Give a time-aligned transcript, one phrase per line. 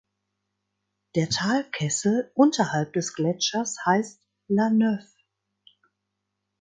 [1.13, 5.05] Der Talkessel unterhalb des Gletschers heisst "L’A Neuve".